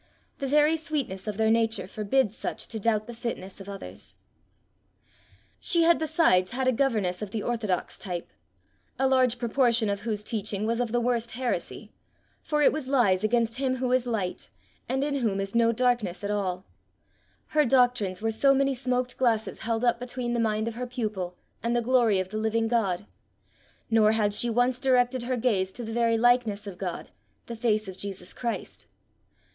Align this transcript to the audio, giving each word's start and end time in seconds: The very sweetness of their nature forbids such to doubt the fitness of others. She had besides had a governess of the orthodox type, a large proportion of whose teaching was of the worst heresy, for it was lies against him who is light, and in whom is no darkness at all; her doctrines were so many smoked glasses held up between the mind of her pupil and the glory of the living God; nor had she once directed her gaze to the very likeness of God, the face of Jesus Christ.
The 0.39 0.47
very 0.47 0.77
sweetness 0.77 1.27
of 1.27 1.37
their 1.37 1.51
nature 1.51 1.85
forbids 1.85 2.35
such 2.35 2.67
to 2.69 2.79
doubt 2.79 3.05
the 3.05 3.13
fitness 3.13 3.61
of 3.61 3.69
others. 3.69 4.15
She 5.59 5.83
had 5.83 5.99
besides 5.99 6.49
had 6.49 6.67
a 6.67 6.71
governess 6.71 7.21
of 7.21 7.29
the 7.29 7.43
orthodox 7.43 7.99
type, 7.99 8.33
a 8.97 9.07
large 9.07 9.37
proportion 9.37 9.91
of 9.91 9.99
whose 9.99 10.23
teaching 10.23 10.65
was 10.65 10.79
of 10.79 10.91
the 10.91 10.99
worst 10.99 11.33
heresy, 11.33 11.91
for 12.41 12.63
it 12.63 12.73
was 12.73 12.87
lies 12.87 13.23
against 13.23 13.59
him 13.59 13.75
who 13.75 13.91
is 13.91 14.07
light, 14.07 14.49
and 14.89 15.03
in 15.03 15.17
whom 15.17 15.39
is 15.39 15.53
no 15.53 15.71
darkness 15.71 16.23
at 16.23 16.31
all; 16.31 16.65
her 17.49 17.63
doctrines 17.63 18.23
were 18.23 18.31
so 18.31 18.55
many 18.55 18.73
smoked 18.73 19.17
glasses 19.17 19.59
held 19.59 19.85
up 19.85 19.99
between 19.99 20.33
the 20.33 20.39
mind 20.39 20.67
of 20.67 20.73
her 20.73 20.87
pupil 20.87 21.37
and 21.61 21.75
the 21.75 21.79
glory 21.81 22.19
of 22.19 22.29
the 22.29 22.37
living 22.39 22.67
God; 22.67 23.05
nor 23.91 24.13
had 24.13 24.33
she 24.33 24.49
once 24.49 24.79
directed 24.79 25.21
her 25.21 25.37
gaze 25.37 25.71
to 25.73 25.83
the 25.83 25.93
very 25.93 26.17
likeness 26.17 26.65
of 26.65 26.79
God, 26.79 27.11
the 27.45 27.55
face 27.55 27.87
of 27.87 27.97
Jesus 27.97 28.33
Christ. 28.33 28.87